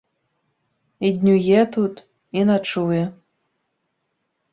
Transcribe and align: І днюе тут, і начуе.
І 1.09 1.11
днюе 1.17 1.61
тут, 1.75 1.95
і 2.41 2.45
начуе. 2.51 3.03